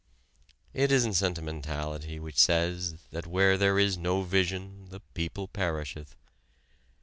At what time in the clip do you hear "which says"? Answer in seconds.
2.19-2.95